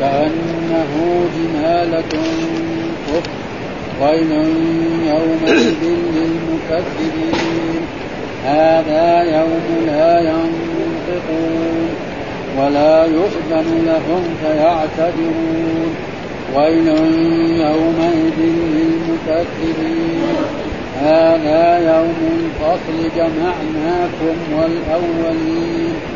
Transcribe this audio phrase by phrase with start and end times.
[0.00, 2.22] كأنه جمالة
[3.06, 3.30] صفر
[4.02, 4.32] ويل
[5.06, 5.82] يومئذ
[6.16, 7.80] للمكذبين.
[8.44, 11.88] هذا يوم لا ينطقون.
[12.58, 15.94] ولا يؤذن لهم فيعتذرون.
[16.56, 16.88] ويل
[17.60, 18.38] يومئذ
[18.76, 20.20] للمكذبين.
[21.02, 23.10] هذا يوم الفصل.
[23.16, 26.15] جمعناكم والأولين.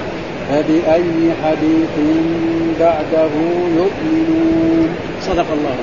[0.51, 1.95] فبأي حديث
[2.79, 3.31] بعده
[3.75, 4.89] يؤمنون؟
[5.21, 5.75] صدق الله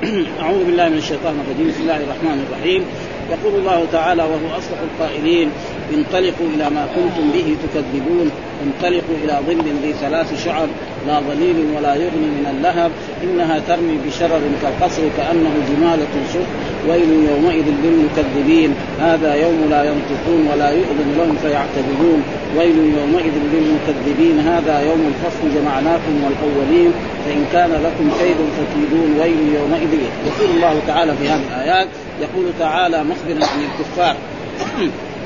[0.42, 1.68] أعوذ بالله من الشيطان الرجيم.
[1.68, 2.84] بسم الله الرحمن الرحيم.
[3.30, 5.50] يقول الله تعالى وهو أصدق القائلين
[5.94, 8.30] انطلقوا إلى ما كنتم به تكذبون.
[8.66, 10.68] انطلقوا إلى ظل ذي ثلاث شعب
[11.06, 12.90] لا ظليل ولا يغني من اللهب.
[13.24, 16.48] إنها ترمي بشرر كالقصر كأنه جمالة صف
[16.88, 18.74] ويل يومئذ للمكذبين.
[19.00, 22.22] هذا يوم لا ينطقون ولا يؤذن لهم فيعتذرون.
[22.58, 24.36] ويل يومئذ للمكذبين.
[24.40, 26.92] هذا يوم الفصل جمعناكم والأولين.
[27.24, 29.10] فإن كان لكم كيد فكيدون.
[29.20, 29.92] ويل يومئذ
[30.26, 31.88] يقول الله تعالى في هذه الآيات
[32.20, 34.16] يقول تعالى مخبرا عن الكفار.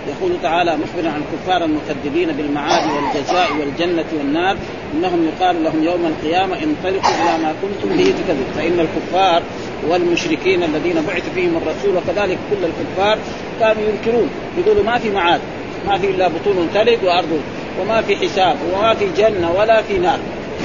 [0.08, 4.56] يقول تعالى مخبرا عن الكفار المكذبين بالمعاد والجزاء والجنة والنار.
[4.94, 9.42] إنهم يقال لهم يوم القيامة انطلقوا إلى ما كنتم به تكذب فإن الكفار
[9.88, 13.18] والمشركين الذين بعث فيهم الرسول وكذلك كل الكفار
[13.60, 14.30] كانوا ينكرون.
[14.58, 15.40] يقولوا ما في معاد
[15.86, 17.40] ما في إلا بطون تلد وأرض
[17.80, 20.18] وما في حساب وما في جنة ولا في نار.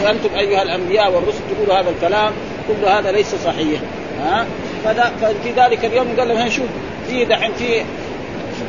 [0.03, 2.31] وأنتم أيها الأنبياء والرسل تقولوا هذا الكلام
[2.67, 3.79] كل هذا ليس صحيح.
[4.21, 4.45] ها؟
[4.85, 6.67] ففي ذلك اليوم قال لهم شوف
[7.07, 7.83] في دحين في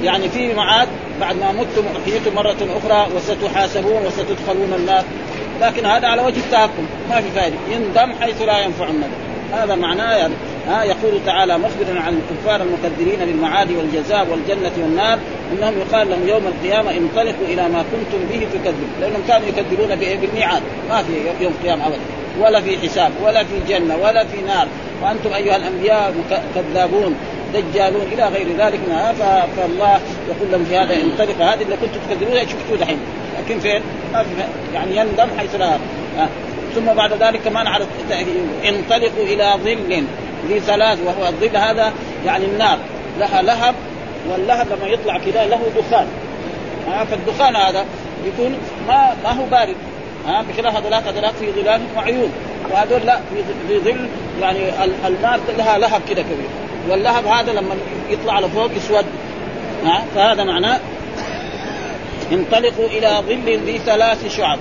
[0.02, 0.88] يعني في معاد
[1.20, 5.04] بعد ما متم وحييتم مرة أخرى وستحاسبون وستدخلون النار.
[5.60, 6.86] لكن هذا على وجه التهكم.
[7.10, 7.56] ما في فائدة.
[7.70, 9.08] يندم حيث لا ينفع الندم.
[9.52, 10.34] هذا معناه يعني
[10.68, 15.18] ها يقول تعالى مخبرا عن الكفار المكذبين بالمعاد والجزاء والجنة والنار
[15.52, 18.90] أنهم يقال لهم يوم القيامة انطلقوا إلى ما كنتم به تكذبون.
[19.00, 20.62] لأنهم كانوا يكذبون بالميعاد.
[20.88, 22.19] ما في يوم القيامة ابدا.
[22.40, 24.68] ولا في حساب ولا في جنة ولا في نار.
[25.02, 26.14] وأنتم أيها الأنبياء
[26.54, 27.14] كذابون
[27.54, 28.80] دجالون إلى غير ذلك.
[29.56, 31.42] فالله يقول لهم في هذا انطلق.
[31.42, 32.98] هذه اللي كنتم تكذبون شفتوه دحين.
[33.38, 33.82] لكن فين؟
[34.74, 35.78] يعني يندم حيث لا
[36.74, 37.86] ثم بعد ذلك كمان على
[38.68, 40.04] انطلقوا إلى ظل
[40.48, 41.92] ذي ثلاث وهو الظل هذا
[42.26, 42.78] يعني النار.
[43.18, 43.74] لها لهب
[44.30, 46.06] واللهب لما يطلع كذا له دخان.
[46.88, 47.84] ها فالدخان هذا
[48.26, 48.58] يكون
[48.88, 49.76] ما ما هو بارد.
[50.26, 52.32] ها بخلاف هذولاك هذولاك في ظلال وعيون.
[52.70, 53.20] وهذول لا
[53.68, 54.08] في ظل
[54.40, 54.58] يعني
[55.06, 56.48] النار لها لهب كذا كبير.
[56.88, 57.74] واللهب هذا لما
[58.10, 59.04] يطلع على فوق يسود.
[59.84, 60.80] ها فهذا معناه
[62.32, 64.58] انطلقوا إلى ظل ذي ثلاث شعب.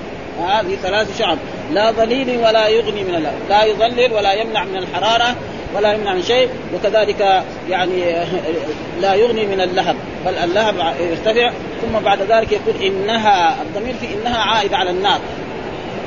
[0.48, 1.38] هذه ثلاث شعب.
[1.74, 5.36] لا ظليل ولا يغني من اللهب لا يظلل ولا يمنع من الحرارة
[5.76, 6.50] ولا يمنع من شيء.
[6.76, 8.04] وكذلك يعني
[9.02, 9.96] لا يغني من اللهب.
[10.26, 11.52] بل اللهب يرتفع.
[11.82, 15.20] ثم بعد ذلك يقول إنها الضمير في إنها عائد على النار.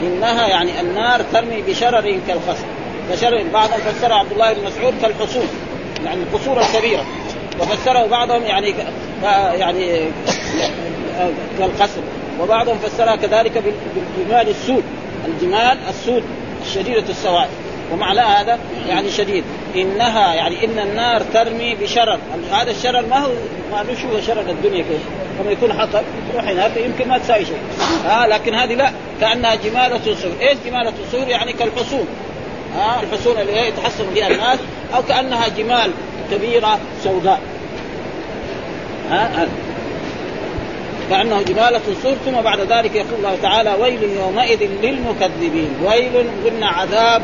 [0.02, 2.66] إنها يعني النار ترمي بشرر كالخصم
[3.10, 5.48] فشرر بعضهم فسر عبد الله بن مسعود كالحصون
[6.04, 7.04] يعني القصور الكبيرة.
[7.60, 8.74] وفسره بعضهم يعني
[9.58, 10.08] يعني
[11.58, 12.00] كالقصر
[12.40, 13.62] وبعضهم فسرها كذلك
[13.96, 14.84] بالجمال السود.
[15.28, 16.22] الجمال السود
[16.66, 17.48] الشديدة السواد.
[17.92, 18.58] ومعنى هذا
[18.88, 19.44] يعني شديد.
[19.76, 22.18] إنها يعني إن النار ترمي بشرر.
[22.52, 23.30] هذا الشرر ما هو
[23.72, 25.00] ما له شرر الدنيا كيف.
[25.40, 26.02] لما يكون حطب
[26.32, 27.58] تروح هناك يمكن ما تساوي شيء.
[28.06, 28.90] آه لكن هذه لا.
[29.20, 32.06] كأنها جمالة صور إيش جمالة صور يعني كالحصون.
[32.78, 34.58] آه الحصون اللي يتحصن بها الناس
[34.94, 35.90] أو كأنها جمال
[36.30, 37.40] كبيرة سوداء.
[39.10, 39.48] ها
[41.10, 45.70] كأنه جبالة صور ثم بعد ذلك يقول الله تعالى ويل يومئذ للمكذبين.
[45.84, 47.22] ويل قلنا عذاب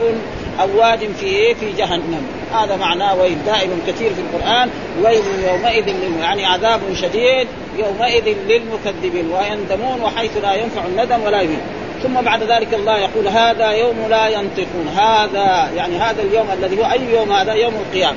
[0.60, 2.26] أواد في إيه؟ في جهنم.
[2.54, 4.70] هذا معناه ويل دائم كثير في القرآن.
[5.04, 11.60] ويل يومئذ يعني عذاب شديد يومئذ للمكذبين ويندمون وحيث لا ينفع الندم ولا يمين
[12.02, 14.88] ثم بعد ذلك الله يقول هذا يوم لا ينطقون.
[14.96, 18.16] هذا يعني هذا اليوم الذي هو أي يوم هذا؟ يوم القيامة.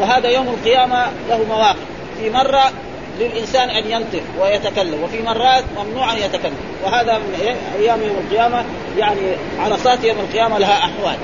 [0.00, 1.76] وهذا يوم القيامة له مواقف.
[2.20, 2.72] في مرة
[3.20, 6.56] للإنسان أن ينطق ويتكلم وفي مرات ممنوع أن يتكلم.
[6.84, 8.64] وهذا من أيام يوم القيامة
[8.98, 9.20] يعني
[9.58, 11.16] عرصات يوم القيامة لها أحوال.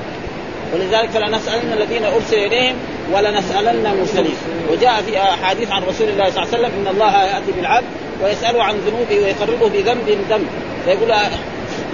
[0.75, 2.76] ولذلك فلنسألن الذين أرسل إليهم
[3.12, 4.37] ولنسألن المرسلين.
[4.70, 7.87] وجاء في أحاديث عن رسول الله صلى الله عليه وسلم إن الله يأتي بالعبد
[8.23, 10.47] ويسأله عن ذنوبه ويقربه بذنب ذنب
[10.85, 11.11] فيقول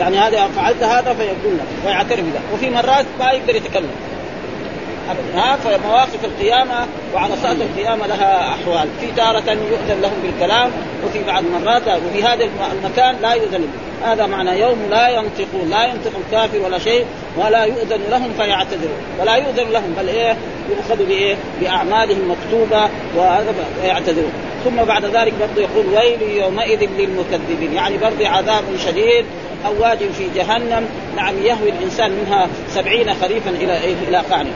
[0.01, 3.91] يعني هذا فعلت هذا فيقول له ويعترف به وفي مرات ما يقدر يتكلم.
[5.35, 8.89] ها؟ فمواقف القيامة وعرصات القيامة لها أحوال.
[9.01, 10.71] في تارة يؤذن لهم بالكلام
[11.07, 13.69] وفي بعض المرات وفي هذا المكان لا يؤذن
[14.03, 17.05] هذا معنى يوم لا ينطقون لا ينطق الكافر ولا شيء
[17.37, 20.37] ولا يؤذن لهم فيعتذرون ولا يؤذن لهم بل إيه؟
[20.71, 24.33] يؤخذ بإيه؟ بأعمالهم مكتوبة وهذا فيعتذرون
[24.65, 29.25] ثم بعد ذلك برضه يقول ويل يومئذ للمكذبين يعني برضه عذاب شديد
[29.67, 30.89] أواج في جهنم.
[31.17, 34.51] نعم يهوي الإنسان منها سبعين خريفا إلى إلى قعنه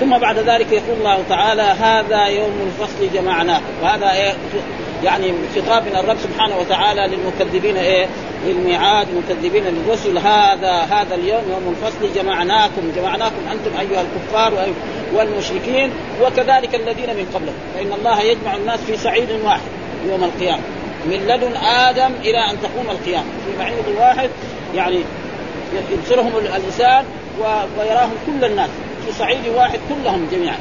[0.00, 4.32] ثم بعد ذلك يقول الله تعالى هذا يوم الفصل جمعناه وهذا إيه؟
[5.04, 8.06] يعني خطاب من الرب سبحانه وتعالى للمكذبين إيه؟
[8.46, 10.18] للميعاد المكذبين للرسل.
[10.18, 14.68] هذا هذا اليوم يوم الفصل جمعناكم جمعناكم أنتم أيها الكفار
[15.14, 15.90] والمشركين
[16.22, 17.58] وكذلك الذين من قبلكم.
[17.74, 19.60] فإن الله يجمع الناس في صعيد واحد
[20.08, 20.62] يوم القيامة.
[21.06, 23.26] من لدن آدم إلى أن تقوم القيامة.
[23.46, 24.30] في بعيد واحد
[24.74, 25.00] يعني
[25.92, 27.04] يبصرهم الإنسان
[27.78, 28.70] ويراهم كل الناس.
[29.06, 30.58] في صعيد واحد كلهم جميعا.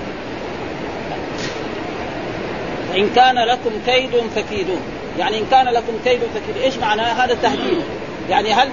[2.96, 4.82] إن كان لكم كيد فكيدون.
[5.20, 6.64] يعني إن كان لكم كيد فكيدون.
[6.64, 7.84] إيش معنى هذا تهديد
[8.30, 8.70] يعني هل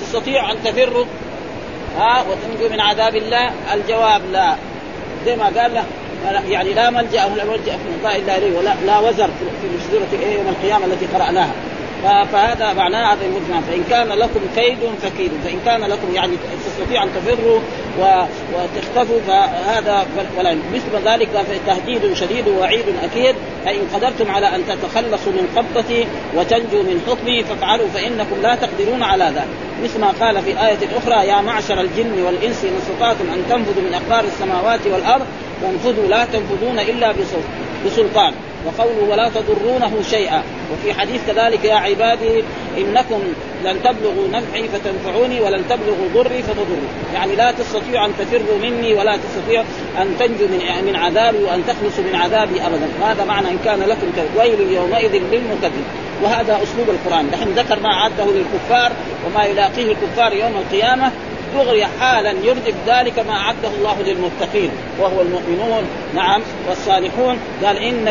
[0.00, 1.04] تستطيع أن تفروا؟
[1.98, 4.56] ها وتنجو من عذاب الله؟ الجواب لا.
[5.26, 5.84] زي ما قال له
[6.48, 10.48] يعني لا ملجأ ولا ملجأ من الله إلا إليه ولا لا وزر في سوره يوم
[10.48, 11.52] القيامة التي قرأناها.
[12.02, 13.60] فهذا معناه هذا المجمع.
[13.60, 15.38] فإن كان لكم كيد فكيدوا.
[15.44, 16.32] فإن كان لكم يعني
[16.66, 17.60] تستطيع أن تفروا
[18.54, 20.06] وتختفوا فهذا
[20.38, 21.28] ولا مثل ذلك
[21.66, 23.34] تهديد شديد ووعيد أكيد.
[23.66, 26.06] اي ان قدرتم على أن تتخلصوا من قبضتي
[26.36, 29.48] وتنجوا من حكمي فافعلوا فإنكم لا تقدرون على ذلك
[29.82, 33.94] مثل ما قال في آية أخرى يا معشر الجن والإنس إن استطعتم أن تنفذوا من
[33.94, 35.26] أقطار السماوات والأرض
[35.62, 37.14] فانفذوا لا تنفذون إلا
[37.86, 38.32] بسلطان.
[38.66, 40.42] وقوله ولا تضرونه شيئا.
[40.72, 42.44] وفي حديث كذلك يا عبادي
[42.78, 43.20] إنكم
[43.64, 49.16] لن تبلغوا نفعي فتنفعوني ولن تبلغوا ضري فتضروا يعني لا تستطيعوا أن تفروا مني ولا
[49.16, 49.64] تستطيعوا
[49.98, 52.88] أن تنجوا من من عذابي وأن تخلصوا من عذابي ابدا.
[53.02, 55.84] هذا معنى إن كان لكم ويل يومئذ للمكذب
[56.22, 57.26] وهذا أسلوب القرآن.
[57.32, 58.92] نحن ذكر ما عده للكفار
[59.26, 61.12] وما يلاقيه الكفار يوم القيامة.
[61.54, 64.70] دغري حالا يردف ذلك ما أعده الله للمتقين
[65.00, 65.84] وهو المؤمنون
[66.14, 67.38] نعم والصالحون.
[67.64, 68.08] قال إن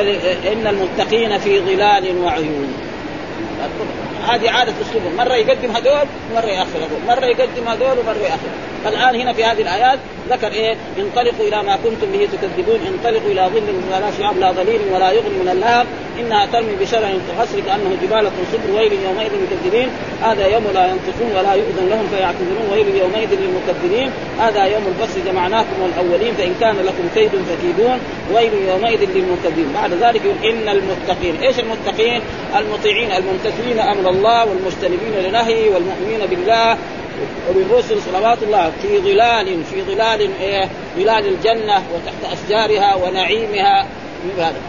[0.51, 2.73] إن المتقين في ظلال وعيون.
[4.27, 8.49] هذه عادة أسلوبه مرة يقدم هذول ومرة يأخر هذول مرة يقدم هذول ومرة يأخر.
[8.85, 9.99] الآن هنا في هذه الآيات
[10.29, 14.81] ذكر إيه؟ انطلقوا إلى ما كنتم به تكذبون انطلقوا إلى ظل ولا شعاب لا ظليل
[14.93, 15.87] ولا يغني من اللهب
[16.19, 19.89] إنها ترمي بشرع كالغصر كأنه جبالة صبر ويل يومئذ للمكذبين.
[20.21, 24.11] هذا يوم لا ينطقون ولا يؤذن لهم فيعتذرون ويل يومئذ للمكذبين.
[24.39, 27.99] هذا يوم الفصل جمعناكم والأولين فإن كان لكم كيد فكيدون.
[28.33, 29.73] ويل يومئذ للمكذبين.
[29.73, 31.35] بعد ذلك يقول إن المتقين.
[31.43, 32.21] إيش المتقين؟
[32.59, 36.77] المطيعين الممتثلين أمر الله والمجتنبين لنهي والمؤمنين بالله
[37.49, 43.85] وبالرسل صلوات الله في ظلال في ظلال إيه؟ ظلال الجنة وتحت أشجارها ونعيمها.
[44.37, 44.61] هذا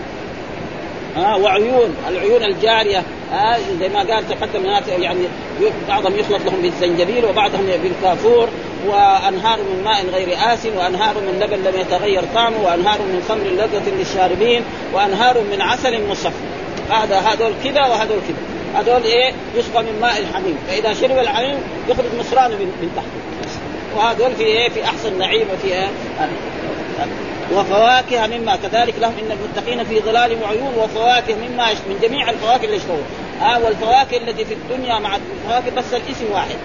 [1.17, 3.03] ها؟ وعيون العيون الجارية.
[3.33, 5.21] ها؟ زي ما قال تقدم يعني
[5.89, 8.49] بعضهم يخلط لهم بالزنجبيل وبعضهم بالكافور
[8.87, 13.97] وأنهار من ماء غير آس وأنهار من لبن لم يتغير طعمه وأنهار من خمر لذة
[13.99, 14.63] للشاربين
[14.95, 16.35] وأنهار من عسل مصفى.
[16.91, 18.52] هذا هذول كذا وهذول كذا.
[18.75, 20.59] هذول إيه؟ يسقى من ماء الحميم.
[20.69, 23.07] فإذا شرب الحميم يخرج مصرانه من, من تحت
[23.97, 25.88] وهذول في إيه؟ في أحسن نعيم وفي إيه؟
[27.55, 32.76] وفواكه مما كذلك لهم إن المتقين في ظلال وعيون وفواكه مما من جميع الفواكه اللي
[32.76, 33.05] يشتهون.
[33.41, 36.57] ها آه والفواكه التي في الدنيا مع الفواكه بس الإسم واحد.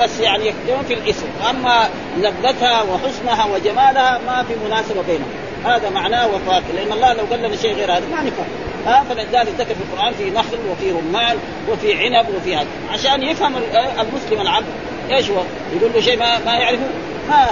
[0.00, 1.26] بس يعني يكتبون في الإسم.
[1.50, 1.88] أما
[2.18, 5.45] لذتها وحسنها وجمالها ما في مناسبة بينهم.
[5.66, 8.46] هذا معناه وفواكه لأن الله لو قال لنا شيء غير هذا ما نفهم.
[8.86, 11.36] ها فلذلك ذكر في القرآن في نخل وفي رمان
[11.70, 12.66] وفي عنب وفي هذا.
[12.92, 13.54] عشان يفهم
[14.00, 14.66] المسلم العبد.
[15.10, 15.42] إيش هو؟
[15.76, 16.82] يقول له شيء ما ما يعرفه؟
[17.28, 17.46] ما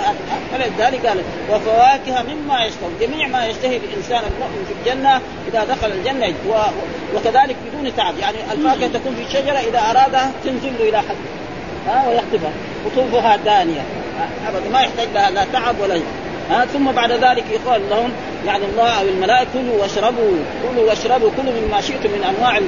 [0.53, 3.07] فلذلك قال وفواكه مما يشتهي.
[3.07, 6.53] جميع ما يشتهي الانسان المؤمن في الجنة إذا دخل الجنة و...
[7.17, 8.19] وكذلك بدون تعب.
[8.19, 11.17] يعني الفاكهة تكون في شجرة إذا أرادها تنزل إلى حد.
[11.87, 12.53] ها ويخطفها.
[12.85, 13.83] قطوفها دانية.
[14.49, 14.69] ابدا.
[14.73, 15.95] ما يحتاج لها لا تعب ولا
[16.51, 18.11] ها ثم بعد ذلك يقال لهم
[18.47, 22.59] يعني الله أو الملائكة كلوا واشربوا كلوا واشربوا كلوا مما شئتم من أنواع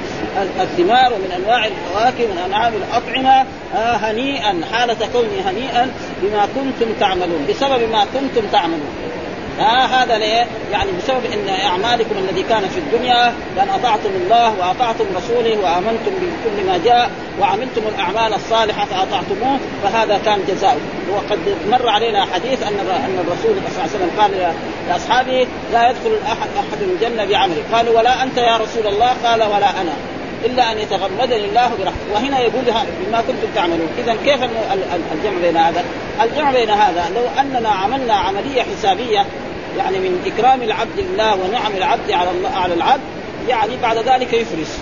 [0.60, 5.90] الثمار ومن أنواع الفواكه ومن أنواع الأطعمة آه هنيئا حالة كوني هنيئا
[6.22, 8.90] بما كنتم تعملون بسبب ما كنتم تعملون.
[9.60, 15.04] آه هذا ليه؟ يعني بسبب إن أعمالكم الذي كان في الدنيا بان أطعتم الله وأطعتم
[15.16, 17.10] رسوله وآمنتم بكل ما جاء
[17.40, 20.80] وعملتم الأعمال الصالحة فأطعتموه فهذا كان جزاؤه.
[21.12, 21.38] وقد
[21.70, 24.54] مر علينا حديث أن أن الرسول صلى الله عليه وسلم قال
[24.88, 27.62] لأصحابه لا يدخل احد أحد الجنة بعمله.
[27.72, 30.15] قالوا ولا أنت يا رسول الله؟ قال ولا أنا.
[30.44, 32.12] إلا أن يتغمدني الله برحمته.
[32.12, 32.64] وهنا يقول
[33.06, 33.88] بما كنتم تعملون.
[33.98, 34.42] إذا كيف
[35.12, 35.84] الجمع بين هذا؟
[36.22, 39.26] الجمع بين هذا لو أننا عملنا عملية حسابية
[39.78, 43.02] يعني من إكرام العبد الله ونعم العبد على الله على العبد
[43.48, 44.78] يعني بعد ذلك يفرس.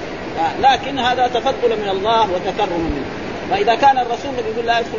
[0.61, 3.05] لكن هذا تفضل من الله وتكرم منه.
[3.51, 4.99] فإذا كان الرسول يقول لا يدخل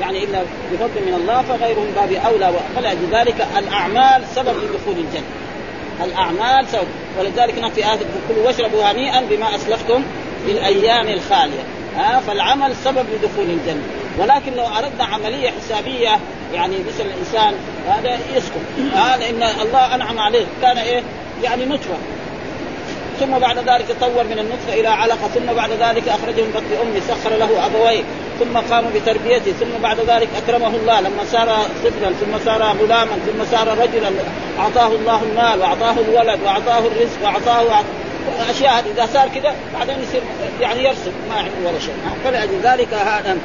[0.00, 0.38] يعني إلا
[0.72, 2.52] بفضل من الله فغيره من باب أولى.
[2.76, 5.26] فلذلك الأعمال سبب لدخول الجنة.
[6.04, 6.86] الأعمال سبب
[7.18, 10.02] ولذلك في إيه كلوا واشربوا هنيئا بما أسلفتم
[10.46, 11.62] في الأيام الخالية.
[11.96, 13.82] ها فالعمل سبب لدخول الجنة.
[14.18, 16.18] ولكن لو أردنا عملية حسابية
[16.54, 17.54] يعني مثل الإنسان
[17.88, 18.94] هذا يسكت.
[18.94, 20.46] هذا ان الله أنعم عليه.
[20.62, 21.02] كان إيه؟
[21.42, 21.96] يعني نطفه
[23.20, 27.00] ثم بعد ذلك تطور من النطفة إلى علقة ثم بعد ذلك اخرجه من بطن امه
[27.08, 28.02] سخر له أبويه
[28.40, 31.00] ثم قاموا بتربيته ثم بعد ذلك أكرمه الله.
[31.00, 34.10] لما صار طفلا ثم صار غلاما ثم صار رجلا
[34.58, 37.84] أعطاه الله المال وأعطاه الولد وأعطاه الرزق وأعطاه
[38.50, 38.84] أشياء.
[38.96, 40.22] إذا صار كذا بعدين يصير
[40.60, 41.12] يعني يرسم.
[41.28, 41.94] ما عنده ولا شيء.
[42.24, 43.36] فلذلك هذا.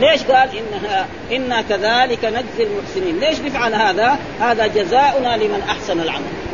[0.00, 6.49] ليش قال انها إنا كذلك نجزي المحسنين، ليش نفعل هذا؟ هذا جزاؤنا لمن أحسن العمل.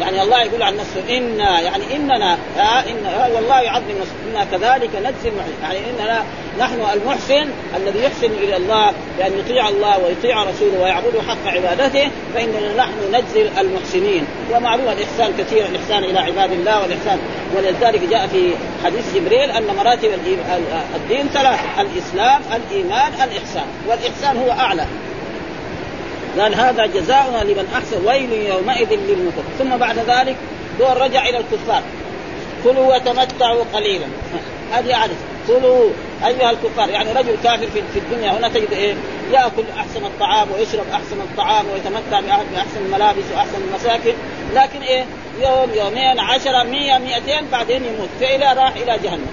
[0.00, 4.44] يعني الله يقول عن نفسه إنا يعني إننا آه إن آه والله يعظم نفسه إنا
[4.44, 6.24] كذلك نجزي المحسن يعني إننا
[6.58, 12.74] نحن المحسن الذي يحسن إلى الله بأن يطيع الله ويطيع رسوله ويعبده حق عبادته فإننا
[12.76, 14.26] نحن نجزي المحسنين.
[14.52, 17.18] ومعلوم الإحسان كثير الإحسان إلى عباد الله والإحسان.
[17.56, 18.52] ولذلك جاء في
[18.84, 20.10] حديث جبريل أن مراتب
[20.96, 23.66] الدين ثلاث الإسلام الإيمان الإحسان.
[23.88, 24.86] والإحسان هو أعلى.
[26.40, 30.36] قال هذا جزاؤنا لمن أحسن ويل يومئذ للمكفر ثم بعد ذلك
[30.78, 31.82] دور رجع إلى الكفار.
[32.64, 34.06] كلوا وتمتعوا قليلا.
[34.72, 35.14] هذه عادة.
[35.46, 35.90] كلوا
[36.26, 36.88] أيها الكفار.
[36.88, 38.94] يعني رجل كافر في الدنيا هنا تجد إيه؟
[39.32, 44.14] يأكل أحسن الطعام ويشرب أحسن الطعام ويتمتع بأحسن الملابس وأحسن المساكن.
[44.54, 45.04] لكن إيه؟
[45.42, 48.08] يوم يومين عشرة مية مئتين بعدين يموت.
[48.20, 49.26] فإلى راح إلى جهنم.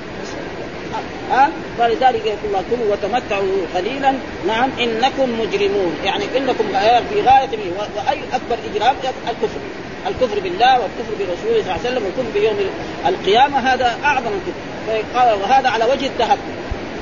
[1.31, 4.13] ها؟ فلذلك يقول الله كلوا وتمتعوا قليلا.
[4.47, 5.95] نعم إنكم مجرمون.
[6.05, 6.65] يعني إنكم
[7.09, 8.95] في غاية وأي أكبر إجرام
[9.29, 9.59] الكفر.
[10.07, 12.55] الكفر بالله والكفر برسوله صلى الله عليه وسلم والكفر بيوم
[13.07, 14.79] القيامة هذا أعظم الكفر.
[15.43, 16.51] وهذا على وجه التهكم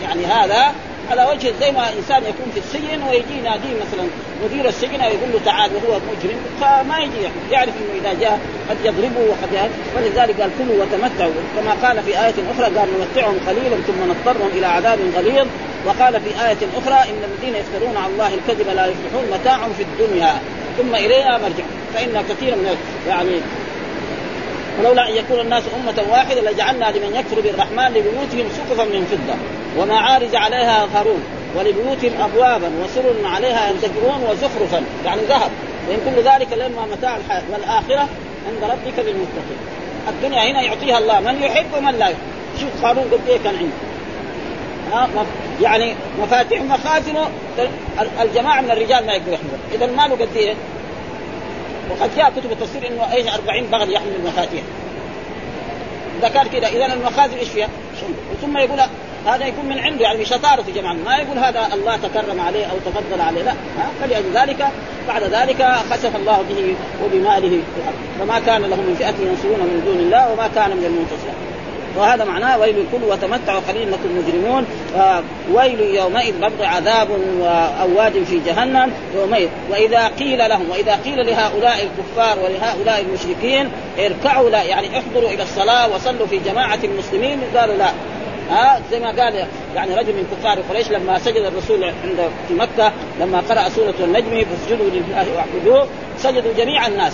[0.03, 0.71] يعني هذا
[1.11, 4.07] على وجه زي ما انسان يكون في السجن ويجي يناديه مثلا
[4.45, 9.19] مدير السجن يقول له تعال وهو مجرم فما يجي يعرف إنه إذا جاء قد يضربه
[9.29, 14.49] وقد ولذلك قال كلوا وتمتعوا كما قال في آية أخرى قال نمتعهم قليلا ثم نضطرهم
[14.57, 15.47] إلى عذاب غليظ.
[15.85, 20.41] وقال في آية أخرى إن الذين يفترون على الله الكذب لا يفلحون متاع في الدنيا.
[20.77, 21.63] ثم إلينا مرجع.
[21.93, 23.41] فإن كثيرا من يعني
[24.79, 29.35] ولولا أن يكون الناس أمة واحدة لجعلنا لمن يكفر بالرحمن لبيوتهم سقفا من فضة
[29.81, 31.23] ومعارج عليها هارون
[31.55, 35.51] ولبيوتهم ابوابا وسرر عليها ينتجرون وزخرفا يعني ذهب
[35.87, 38.07] وإن كل ذلك لما متاع الحياة والآخرة
[38.47, 39.57] عند ربك للمتقين.
[40.07, 42.21] الدنيا هنا يعطيها الله من يحب ومن لا يحب.
[42.59, 45.25] شوف قارون قد إيه كان عنده.
[45.61, 47.27] يعني مفاتيح مخازنه
[48.21, 50.53] الجماعة من الرجال ما يقدروا يحملوا اذا ماله قد إيه؟
[51.91, 54.63] وقد جاء كتب التفسير إنه إيش 40 بغل يحمل المفاتيح.
[56.21, 57.69] كان كذا اذا المخازن إيش فيها؟
[58.41, 58.79] ثم يقول
[59.25, 60.93] هذا يكون من عنده يعني بشطارته جماعة.
[60.93, 63.53] ما يقول هذا الله تكرم عليه أو تفضل عليه لا.
[64.01, 64.67] فلذلك
[65.07, 66.75] بعد ذلك خسف الله به
[67.05, 67.61] وبماله
[68.19, 71.46] فما كان له من فئة ينصرون من دون الله وما كان من المنتصرين.
[71.97, 74.65] وهذا معناه ويل كل وتمتعوا قليلا انكم مجرمون.
[75.53, 77.07] ويل يومئذ برضه عذاب
[77.81, 79.49] اواد في جهنم يومئذ.
[79.71, 85.95] وإذا قيل لهم وإذا قيل لهؤلاء الكفار ولهؤلاء المشركين اركعوا لا يعني احضروا إلى الصلاة
[85.95, 87.89] وصلوا في جماعة المسلمين قالوا لا.
[88.49, 92.91] ها زي ما قال يعني رجل من كفار قريش لما سجد الرسول عند في مكة
[93.19, 95.87] لما قرأ سورة النجم فاسجدوا لله واعبدوه.
[96.17, 97.13] سجدوا جميع الناس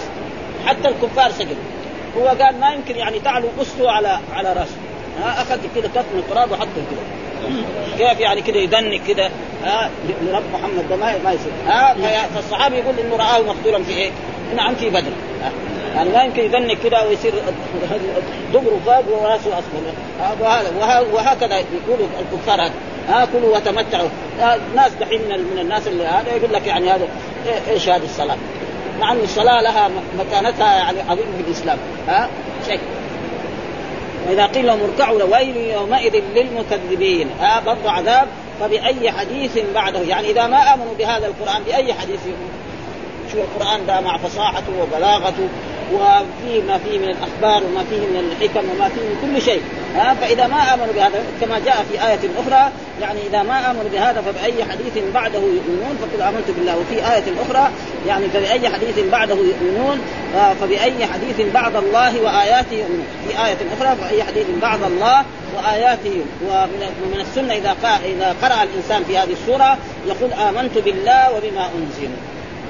[0.66, 1.73] حتى الكفار سجدوا.
[2.17, 4.77] هو قال ما يمكن يعني تعلو قسطه على على رأسه.
[5.24, 6.67] ها أخذ كذا كف من التراب وحطه
[7.98, 9.32] كذا كيف يعني كذا يدنك كذا
[9.63, 9.89] ها
[10.22, 11.51] لرب محمد ده ما ما يصير.
[11.67, 11.96] ها
[12.36, 14.12] فالصحابي يقول إنه رآه مقتولا في إيه؟
[14.55, 15.12] نعم في بدر.
[15.96, 17.34] يعني ما يمكن يدنك كذا ويصير
[18.53, 22.74] دبره فوق ورأسه اسفل وهكذا يقولوا الكفار هذا.
[23.10, 24.10] ها كلوا وتمتعوا.
[24.75, 27.08] ناس دحين من الناس اللي هذا يقول لك يعني هذا
[27.70, 28.38] إيش هذه الصلاة؟
[29.00, 31.77] مع ان الصلاه لها مكانتها يعني عظيمة في الإسلام.
[32.07, 32.29] ها؟
[32.67, 32.79] شيء.
[34.27, 37.29] وإذا قيل لهم اركعوا لويل يومئذ للمكذبين.
[37.39, 38.27] ها؟ برضه عذاب.
[38.59, 42.19] فبأي حديث بعده؟ يعني إذا ما آمنوا بهذا القرآن بأي حديث
[43.31, 45.47] شو القرآن ده مع فصاحته وبلاغته.
[45.94, 49.62] وفيه ما فيه من الأخبار وما فيه من الحكم وما فيه من كل شيء.
[49.96, 52.72] ها فإذا ما آمنوا بهذا كما جاء في آية أخرى
[53.02, 56.78] يعني إذا ما آمنوا بهذا فبأي حديث بعده يؤمنون؟ فقل آمنت بالله.
[56.78, 57.72] وفي آية أخرى
[58.08, 60.02] يعني فبأي حديث بعده يؤمنون؟
[60.62, 63.08] فبأي حديث بعد الله وآياته يؤمنون.
[63.28, 65.24] في آية أخرى فاي حديث بعد الله
[65.56, 67.75] وآياته ومن السنة إذا
[68.06, 72.10] إذا قرأ الإنسان في هذه السورة يقول آمنت بالله وبما أنزل.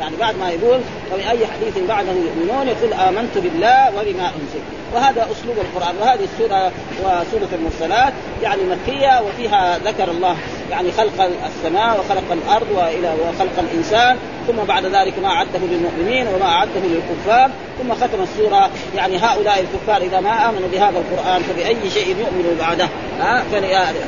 [0.03, 0.79] يعني بعد ما يقول
[1.11, 4.63] فبأي حديث بعده يؤمنون يقول آمنت بالله وبما أنزل.
[4.93, 10.37] وهذا أسلوب القرآن وهذه السورة وسورة المرسلات يعني مكية وفيها ذكر الله
[10.71, 16.45] يعني خلق السماء وخلق الأرض وإلى وخلق الإنسان ثم بعد ذلك ما أعده للمؤمنين وما
[16.45, 18.69] أعده للكفار ثم ختم السورة.
[18.95, 23.43] يعني هؤلاء الكفار إذا ما آمنوا بهذا القرآن فبأي شيء يؤمنوا بعده؟ ها؟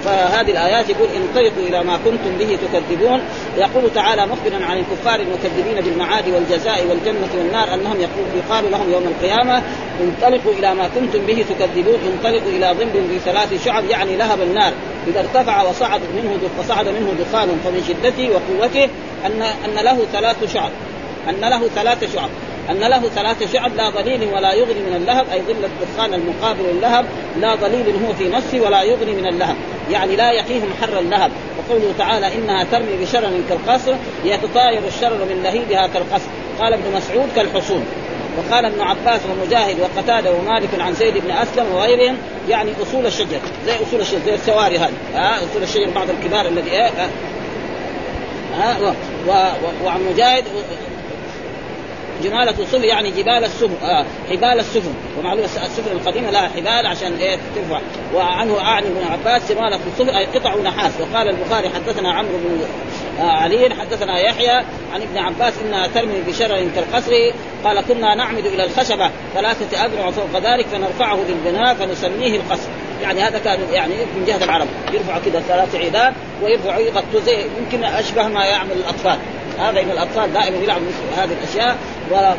[0.04, 3.22] فهذه الآيات يقول انطلقوا إلى ما كنتم به تكذبون.
[3.58, 9.04] يقول تعالى مخبرا عن الكفار المكذبين بالمعاد والجزاء والجنة والنار أنهم يقول يقال لهم يوم
[9.04, 9.64] القيامة
[10.02, 12.00] انطلقوا إلى ما كنتم به تكذبون.
[12.14, 14.74] انطلقوا إلى ظل ذي ثلاث شعب يعني لهب النار.
[15.08, 18.90] إذا ارتفع وصعد منه وصعد منه دخان فمن شدته وقوته
[19.26, 20.72] أن أن له ثلاث شعب.
[21.30, 22.30] أن له ثلاث شعب.
[22.70, 27.06] أن له ثلاث شعب لا ظليل ولا يغني من اللهب أي ظل الدخان المقابل للهب
[27.40, 29.56] لا ظليل هو في نفسه ولا يغني من اللهب.
[29.92, 31.32] يعني لا يقيهم حر اللهب.
[31.58, 33.94] وقوله تعالى إنها ترمي بشرر كالقصر
[34.26, 36.30] يتطاير الشرر من لهيبها كالقصر.
[36.60, 37.86] قال ابن مسعود كالحصون.
[38.38, 42.18] وقال ابن عباس ومجاهد وقتادة ومالك عن زيد بن أسلم وغيرهم
[42.50, 43.40] يعني أصول الشجر.
[43.66, 44.94] زي أصول الشجر زي السواري هذه.
[45.16, 46.90] ها أصول الشجر بعض الكبار الذي إيه
[48.60, 48.96] ها
[49.84, 50.44] وعن مجاهد
[52.24, 57.38] جمالة السفن يعني جبال السفن آه حبال السفن ومعلوم السفن القديمة لها حبال عشان إيه
[57.56, 57.80] ترفع.
[58.14, 62.60] وعنه أعني بن عباس جمالة السفن أي قطع نحاس وقال البخاري حدثنا عمرو بن
[63.20, 64.56] آه علي حدثنا يحيى
[64.94, 67.12] عن ابن عباس إنها ترمي بشرر كالقصر
[67.64, 72.70] قال كنا نعمد إلى الخشبة ثلاثة اذرع فوق ذلك فنرفعه للبناء فنسميه القصر.
[73.02, 74.68] يعني هذا كان يعني من جهة العرب.
[74.94, 79.18] يرفع كذا ثلاث عيدان ويرفع يغطوا زي يمكن أشبه ما يعمل الأطفال.
[79.60, 81.78] هذا إن الأطفال دائما يلعبوا مثل هذه الأشياء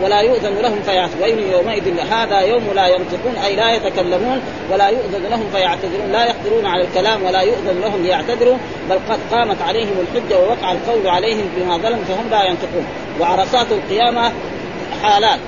[0.03, 1.23] ولا يؤذن لهم فيعتذرون.
[1.23, 4.41] ويل يومئذ هذا يوم لا ينطقون أي لا يتكلمون
[4.73, 6.13] ولا يؤذن لهم فيعتذرون.
[6.13, 8.57] لا يقدرون على الكلام ولا يؤذن لهم ليعتذروا
[8.91, 12.87] بل قد قامت عليهم الحجة ووقع القول عليهم بما ظلموا فهم لا ينطقون.
[13.21, 14.33] وعرصات القيامة
[15.03, 15.39] حالات.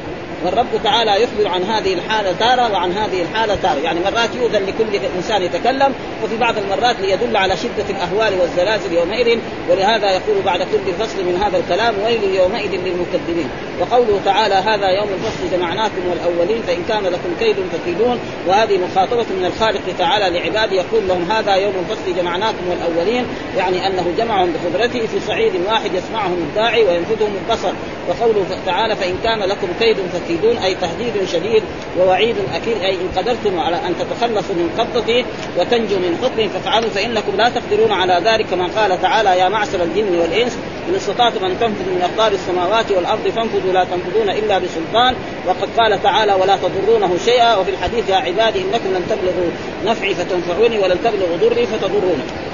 [0.45, 3.79] والرب تعالى يخبر عن هذه الحالة تارة وعن هذه الحالة تارة.
[3.79, 9.39] يعني مرات يؤذن لكل إنسان يتكلم وفي بعض المرات ليدل على شدة الأهوال والزلازل يومئذ
[9.71, 13.49] ولهذا يقول بعد كل فصل من هذا الكلام ويل يومئذ للمكذبين.
[13.81, 19.45] وقوله تعالى هذا يوم الفصل جمعناكم والأولين فإن كان لكم كيد فكيدون وهذه مخاطبة من
[19.45, 25.21] الخالق تعالى لعباده يقول لهم هذا يوم الفصل جمعناكم والأولين يعني أنه جمعهم بقدرته في
[25.27, 27.73] صعيد واحد يسمعهم الداعي وينفذهم البصر
[28.09, 31.63] وقوله تعالى فإن كان لكم كيد فكيدون أي تهديد شديد
[31.99, 35.25] ووعيد أكيد أي إن قدرتم على أن تتخلصوا من قبضته
[35.59, 40.19] وتنجوا من حكمه فافعلوا فإنكم لا تقدرون على ذلك كما قال تعالى يا معشر الجن
[40.19, 45.15] والإنس إن استطعتم أن تنفذوا من أقطار السماوات والأرض فانفذوا لا تنفذون إلا بسلطان.
[45.47, 49.51] وقد قال تعالى ولا تضرونه شيئا وفي الحديث يا عبادي إنكم لن تبلغوا
[49.85, 52.48] نفعي فتنفعوني ولن تبلغوا ضري فتضروني.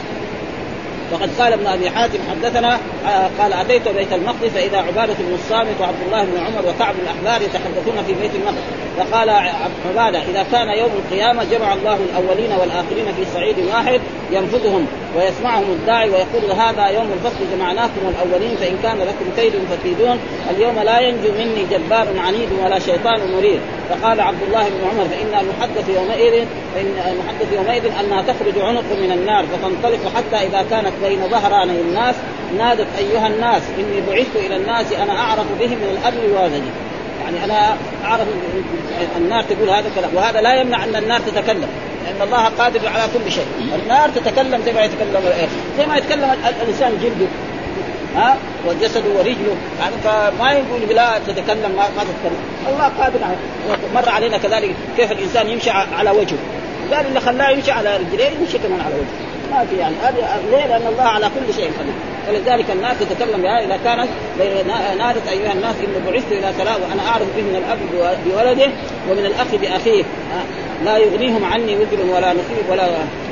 [1.12, 5.80] وقد قال ابن أبي حاتم حدثنا آه، قال أتيت بيت المقدس فاذا عبادة بن الصامت
[5.80, 8.62] وعبد الله بن عمر وكعب الاحبار يتحدثون في بيت المقدس.
[8.98, 9.30] فقال
[9.88, 14.86] عبادة إذا كان يوم القيامة جمع الله الأولين والآخرين في صعيد واحد ينفذهم.
[15.16, 20.18] ويسمعهم الداعي ويقول هذا يوم الفصل جمعناكم الأولين فإن كان لكم كيد فكيدون.
[20.50, 23.60] اليوم لا ينجو مني جبار عنيد ولا شيطان مريد.
[23.90, 29.12] فقال عبد الله بن عمر فانا نحدث يومئذ فإن نحدث يومئذ انها تخرج عنق من
[29.12, 32.14] النار فتنطلق حتى إذا كانت بين ظهراني الناس
[32.58, 36.62] نادت أيها الناس إني بعثت إلى الناس أنا أعرف بهم من الاب والولد
[37.24, 38.26] يعني أنا أعرف
[39.16, 41.68] النار تقول هذا الكلام وهذا لا يمنع أن النار تتكلم.
[42.04, 43.46] لأن الله قادر على كل شيء.
[43.82, 45.22] النار تتكلم زي ما يتكلم
[45.78, 46.30] زي ما يتكلم
[46.62, 47.26] الإنسان جلده.
[48.16, 48.36] ها؟
[48.66, 49.56] وجسده ورجله.
[49.80, 52.40] يعني فما يقول لا تتكلم ما, ما تتكلم.
[52.68, 53.36] الله قادر على
[53.94, 56.38] مر علينا كذلك كيف الإنسان يمشي على وجهه.
[56.92, 59.34] قال اللي خلاه يمشي على رجليه يمشي كمان على وجهه.
[59.52, 59.94] ما في يعني.
[60.02, 61.94] هذه ليه؟ لأن الله على كل شيء قدير.
[62.28, 64.08] ولذلك الناس تتكلم بها إذا كانت
[64.98, 67.78] نادت أيها الناس إني بعثت إلى ثلاث وأنا أعرف به من الأب
[68.26, 68.72] بولده
[69.10, 70.04] ومن الأخ بأخيه.
[70.84, 72.88] لا يغنيهم عني وزر ولا نصيب ولا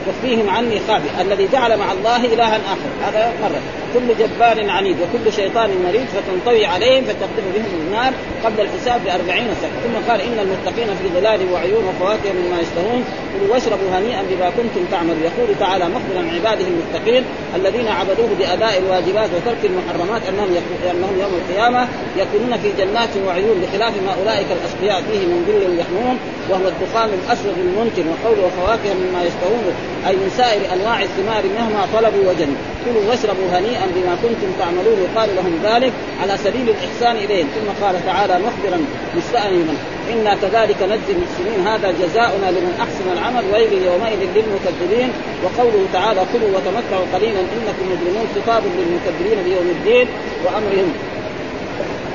[0.08, 2.90] يخفيهم عني خافي الذي جعل مع الله إلها آخر.
[3.08, 3.60] هذا مرة.
[3.94, 8.12] كل جبار عنيد وكل شيطان مريض فتنطوي عليهم فتقدم بهم النار
[8.44, 9.70] قبل الحساب بأربعين سنة.
[9.84, 13.04] ثم قال إن المتقين في ظلال وعيون وفواكه مما يشتهون.
[13.32, 15.22] كلوا واشربوا هنيئا بما كنتم تعملون.
[15.22, 17.24] يقول تعالى مخبرا عباده المتقين
[17.56, 20.48] الذين عبدوه بأداء الواجبات وترك المحرمات أنهم
[20.90, 26.18] أنهم يوم القيامة يكونون في جنات وعيون بخلاف ما أولئك الأشقياء فيه من ذل يحمون.
[26.50, 29.74] وهو الدخان الأسود المنتن وقوله وفواكه مما يشتهون
[30.08, 32.60] أي من سائر أنواع الثمار مهما طلبوا وجنوا.
[32.84, 35.92] كلوا واشربوا هنيئا بما كنتم تعملون يقال لهم ذلك
[36.22, 37.46] على سبيل الإحسان إليهم.
[37.54, 38.78] ثم قال تعالى مخبرا
[39.16, 39.74] مستأنفا
[40.12, 41.66] إنا كذلك نجزي المحسنين.
[41.66, 45.10] هذا جزاؤنا لمن أحسن العمل ويل يومئذ للمكذبين.
[45.44, 50.06] وقوله تعالى كلوا وتمتعوا قليلا إنكم مجرمون خطاب للمكذبين بيوم الدين
[50.44, 50.92] وأمرهم.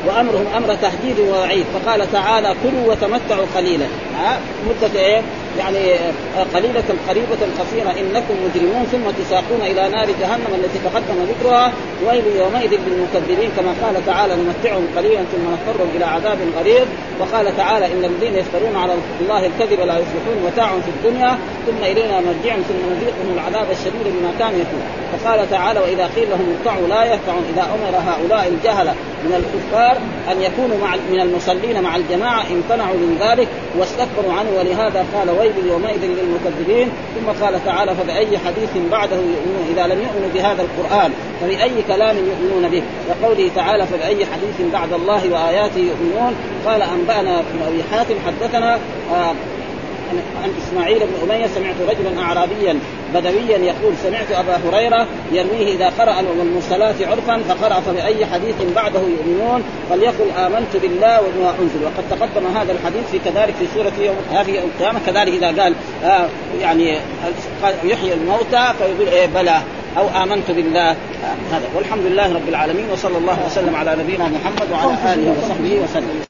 [0.08, 3.86] وأمرهم أمر تهديد ووعيد فقال تعالى كلوا وتمتعوا قليلا
[4.18, 4.40] ها
[4.70, 5.22] مدة إيه؟
[5.58, 11.72] يعني آه، قليلة قريبة قصيرة إنكم مجرمون ثم تساقون إلى نار جهنم التي تقدم ذكرها
[12.08, 16.88] ويل يومئذ للمكذبين كما قال تعالى نمتعهم قليلا ثم نضطرهم إلى عذاب غليظ
[17.20, 22.22] وقال تعالى إن الذين يفترون على الله الكذب لا يفلحون متاع في الدنيا ثم إلينا
[22.22, 24.82] مرجعهم ثم نذيقهم العذاب الشديد بما كانوا يكون
[25.14, 28.94] فقال تعالى وإذا قيل لهم اركعوا لا يركعون إذا أمر هؤلاء الجهلة
[29.26, 29.98] من الكفار
[30.32, 35.47] أن يكونوا مع من المصلين مع الجماعة امتنعوا من ذلك واستكبروا عنه ولهذا قال ويل
[35.70, 36.90] يومئذ للمكذبين.
[37.16, 42.70] ثم قال تعالى فبأي حديث بعده يؤمنون إذا لم يؤمنوا بهذا القرآن فبأي كلام يؤمنون
[42.70, 42.84] به.
[43.10, 46.36] وقوله تعالى فبأي حديث بعد الله وآياته يؤمنون.
[46.66, 48.80] قال أنبأنا ابن أبي حاتم حدثنا
[49.12, 49.34] آه
[50.44, 52.80] عن إسماعيل بن أمية سمعت رجلا اعرابيا
[53.14, 59.64] بدويا يقول سمعت أبا هريرة يرويه إذا قرأ المرسلات عرفا فقرأ فبأي حديث بعده يؤمنون
[59.90, 61.84] فليقل آمنت بالله وبما أنزل.
[61.84, 65.00] وقد تقدم هذا الحديث في كذلك في سورة يوم هذه يوم القيامة.
[65.06, 66.30] كذلك إذا قال آه
[66.62, 66.98] يعني
[67.84, 69.62] يحيي الموتى فيقول إيه بلى
[69.98, 70.90] أو آمنت بالله.
[70.92, 70.96] آه
[71.52, 71.70] هذا.
[71.76, 76.27] والحمد لله رب العالمين وصلى الله وسلم على نبينا محمد وعلى آله وصحبه وسلم.